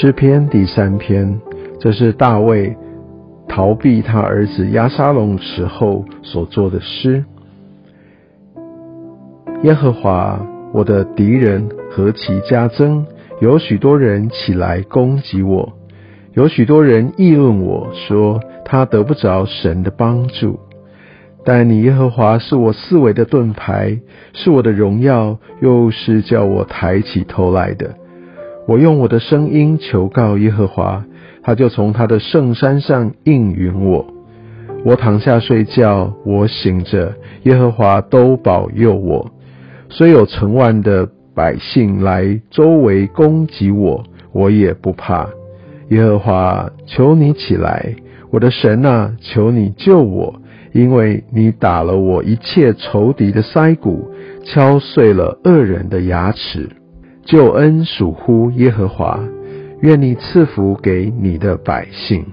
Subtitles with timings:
[0.00, 1.38] 诗篇第三篇，
[1.78, 2.74] 这是大卫
[3.46, 7.22] 逃避他儿子押沙龙时候所做的诗。
[9.62, 10.40] 耶和华，
[10.72, 13.04] 我的敌人何其加增，
[13.42, 15.70] 有许多人起来攻击我，
[16.32, 20.58] 有许多人议论我说他得不着神的帮助。
[21.44, 24.00] 但你耶和华是我四围的盾牌，
[24.32, 27.99] 是我的荣耀，又是叫我抬起头来的。
[28.70, 31.04] 我用我的声音求告耶和华，
[31.42, 34.06] 他就从他的圣山上应允我。
[34.84, 37.12] 我躺下睡觉，我醒着，
[37.42, 39.28] 耶和华都保佑我。
[39.88, 45.28] 虽有成万的百姓来周围攻击我，我也不怕。
[45.88, 47.96] 耶和华，求你起来，
[48.30, 50.32] 我的神啊，求你救我，
[50.72, 54.08] 因为你打了我一切仇敌的腮骨，
[54.44, 56.68] 敲碎了恶人的牙齿。
[57.30, 59.20] 救恩属乎耶和华，
[59.82, 62.26] 愿你赐福给你的百姓。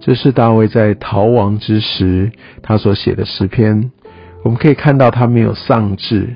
[0.00, 2.32] 这是大卫在逃亡之时
[2.64, 3.92] 他所写的诗篇。
[4.42, 6.34] 我们可以看到他没有丧志，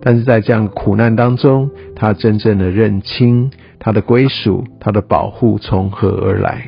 [0.00, 6.66] 但是在这样苦难当中，他真正的认清他的归属，他的保护从何而来。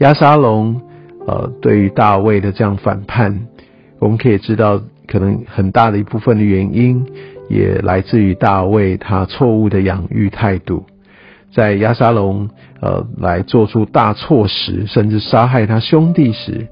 [0.00, 0.78] 亚沙龙，
[1.26, 3.46] 呃，对于大卫的这样反叛，
[4.00, 7.06] 我们可以知道，可能很大的一部分的原因。
[7.48, 10.84] 也来自于大卫他错误的养育态度，
[11.52, 12.48] 在亚沙龙
[12.80, 16.66] 呃来做出大错时，甚至杀害他兄弟时，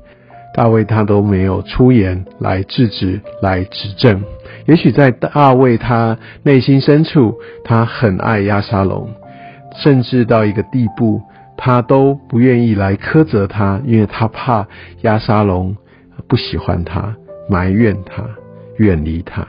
[0.54, 4.22] 大卫他都没有出言来制止、来指正。
[4.66, 9.08] 也许在大卫他内心深处，他很爱亚沙龙，
[9.76, 11.20] 甚至到一个地步，
[11.56, 14.66] 他都不愿意来苛责他，因为他怕
[15.02, 15.76] 亚沙龙
[16.28, 17.14] 不喜欢他、
[17.48, 18.24] 埋怨他、
[18.78, 19.46] 远离他。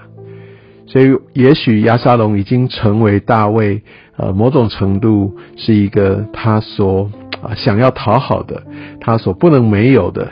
[0.87, 3.81] 所以，也许亚沙龙已经成为大卫，
[4.17, 7.09] 呃，某种程度是一个他所
[7.41, 8.63] 啊想要讨好的，
[9.01, 10.31] 他所不能没有的。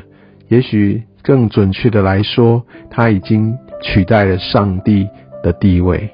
[0.50, 5.08] 也许更准确的来说，他已经取代了上帝
[5.42, 6.09] 的地位。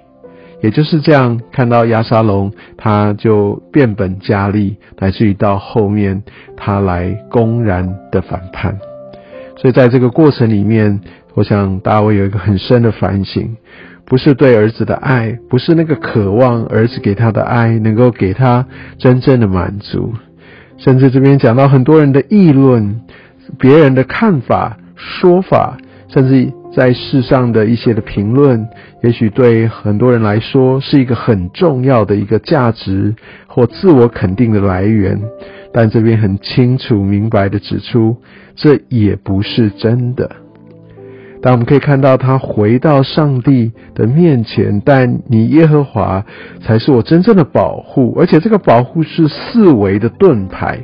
[0.61, 6.23] 也就是这样，看到亚沙龙，他就变本加厉，乃至于到后面
[6.55, 8.77] 他来公然的反叛。
[9.57, 11.01] 所以，在这个过程里面，
[11.33, 13.57] 我想大卫有一个很深的反省。
[14.09, 18.65] 不是对儿子的爱，不是那个渴望儿子给他的爱能够给他
[18.97, 20.11] 真正的满足，
[20.77, 23.01] 甚至这边讲到很多人的议论、
[23.59, 25.77] 别人的看法、说法，
[26.07, 28.67] 甚至在世上的一些的评论，
[29.03, 33.13] 也许对很多人来说是一个很重要的一个价值
[33.45, 35.21] 或自我肯定的来源，
[35.71, 38.17] 但这边很清楚明白的指出，
[38.55, 40.29] 这也不是真的。
[41.41, 46.25] 但我们可以看到，他回到上帝的面前，但你耶和华
[46.61, 50.77] 才是我真正的保护，而且这个保护是四维的盾牌。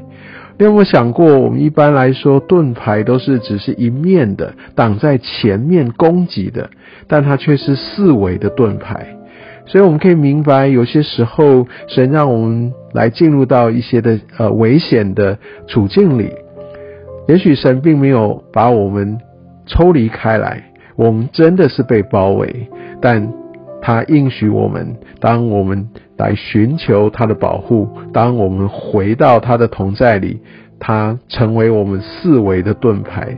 [0.58, 6.70] 你有没有想过，我们一般来说盾牌都是只是一面的，挡在前面攻击的，
[7.06, 9.06] 但它却是四维的盾牌。
[9.66, 16.30] 所以我们可以明白，有些时候神让我们来进入到一些的呃危险的处境里，
[17.28, 19.18] 也许神并没有把我们。
[19.66, 20.64] 抽离开来，
[20.96, 22.70] 我们真的是被包围，
[23.02, 23.32] 但
[23.82, 30.40] 他应许我们，当我们来寻求他的保护，当我们回到他的同在里，
[30.80, 33.38] 他成为我们四维的盾牌，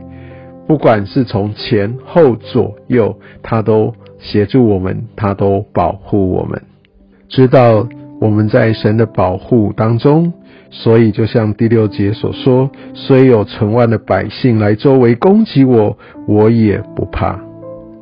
[0.66, 6.62] 不管是从前后左右，他都协助我们，他都保护我们，
[7.28, 7.86] 知道
[8.20, 10.32] 我们在神的保护当中。
[10.70, 15.96] 所以，就像第六节所说，虽有成万的百姓来周围攻击我，
[16.26, 17.38] 我也不怕。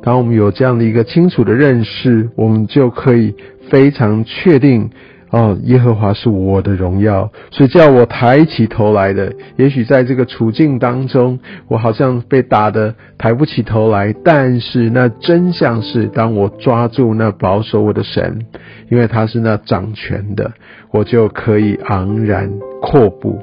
[0.03, 3.33] 当我们有这样的一个清楚的认识，我们就可以
[3.69, 4.89] 非常确定。
[5.29, 9.33] 哦，耶和华是我的荣耀，是叫我抬起头来的。
[9.57, 18.45] 也许在这个处境当中，我好像被打得抬不起头来，但是那真相是，当我抓住那保守我的神，
[18.89, 20.53] 因为他是那掌权的，
[20.91, 22.49] 我就可以昂然
[22.81, 23.37] 阔步。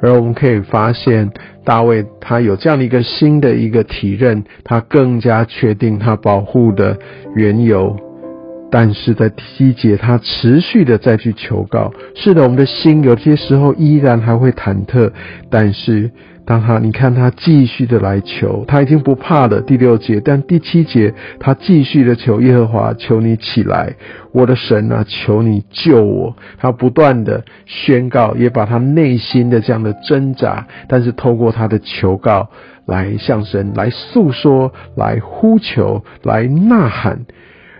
[0.00, 1.30] 而我们可以发现，
[1.62, 6.96] 大卫他有这样的一个新的一个体认，他更加确定他保护的
[7.36, 7.94] 缘由。
[8.74, 11.92] 但是在第一节，他持续的再去求告。
[12.14, 15.12] 是的，我们的心有些时候依然还会忐忑。
[15.50, 16.10] 但是
[16.46, 19.60] 当他，你看他继续的来求，他已经不怕了。
[19.60, 23.94] 第六节，但第七节，他继续的求耶和华，求你起来，
[24.32, 26.34] 我的神啊，求你救我。
[26.56, 32.48] 他不断的宣告，也把他内心的这样的挣扎，但是透过他的求告
[32.86, 37.26] 来向神来诉说，来呼求，来呐喊。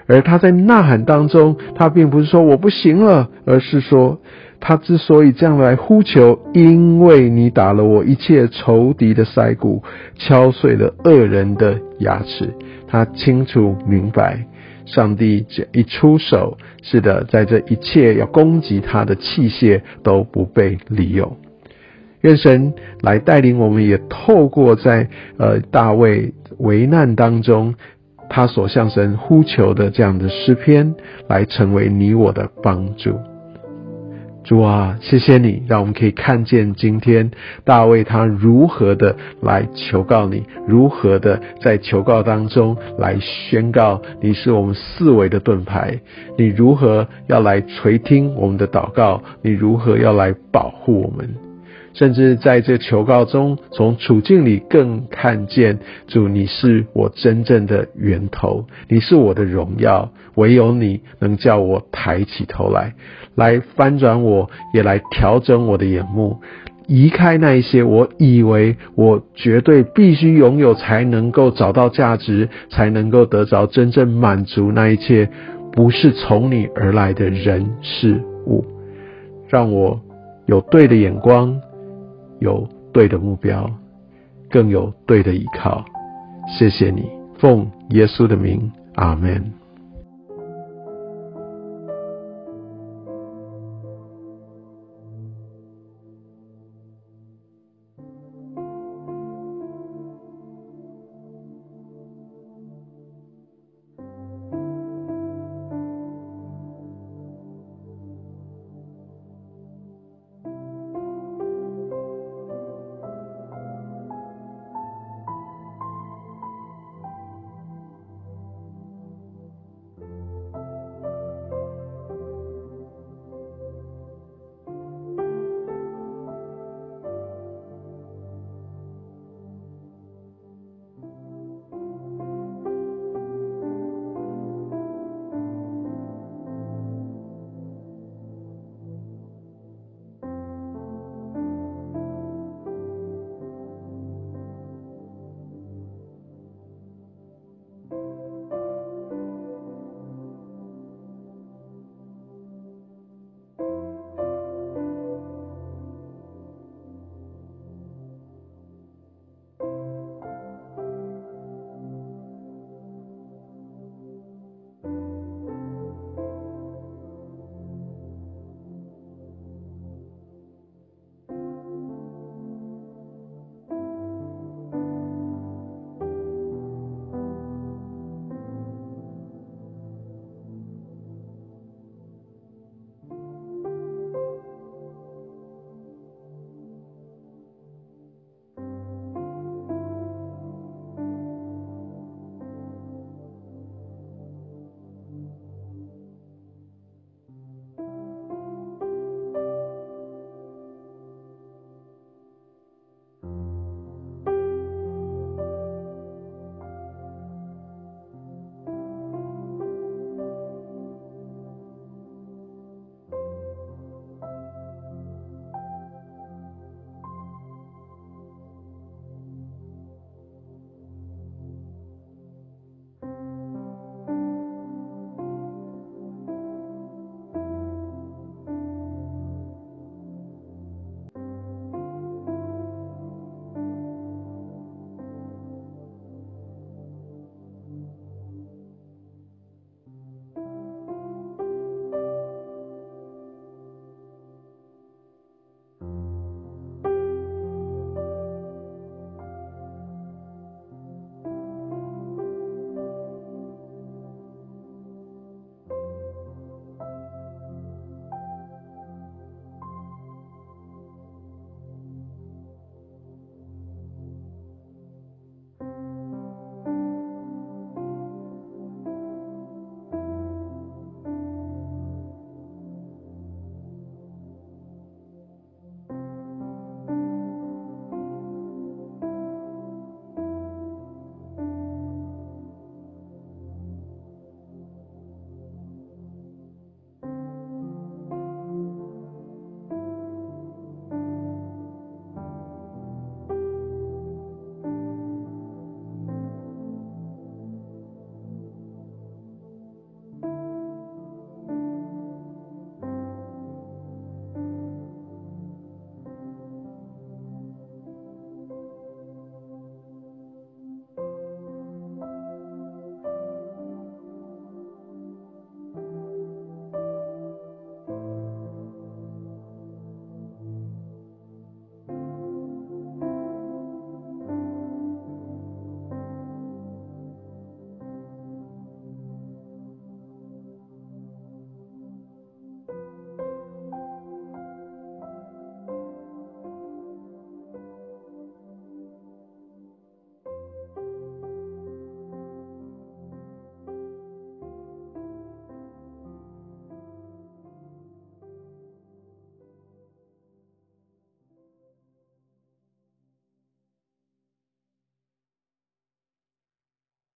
[0.06, 4.20] 而他在呐喊当中，他并不是说我不行了，而是说
[4.60, 9.82] 他之所以这样来呼求，因为你打了我一切仇敌的腮骨，
[10.16, 12.52] 敲碎了恶人的牙齿。
[12.86, 14.44] 他清楚明白，
[14.84, 21.36] 上帝这一出手，是的，在这一切要攻击他的器械都不被利用。
[22.20, 25.08] 愿神来带领我们，也透过在
[25.38, 27.74] 呃大卫危难当中，
[28.34, 30.94] 他所向神呼求的这样的诗篇，
[31.28, 33.18] 来成为你我的帮助。
[34.42, 37.30] 主啊，谢谢你，让我们可以看见今天
[37.62, 46.00] 大卫他如何的来求告你，如何的在求告当中来宣告你是我们四维的盾牌，
[46.38, 51.51] 你如何要来垂听我们的祷告，你如何要来保护我们。
[51.94, 62.94] 甚至在这求告中，从处境里更看见主，你是我真正的源头，你是我的荣耀，唯有你能叫我抬起头来，
[63.34, 66.40] 来翻转我，也来调整我的眼目，
[66.86, 75.28] 移开那一些我以为我绝对必须拥有才能够找到价值，才能够得着真正满足那一切
[75.72, 78.64] 不是从你而来的人事物，
[79.48, 80.00] 让我
[80.46, 81.60] 有对的眼光。
[82.42, 83.70] 有对的目标，
[84.50, 85.84] 更有对的依靠。
[86.58, 87.08] 谢谢你，
[87.38, 89.61] 奉耶稣的名，阿门。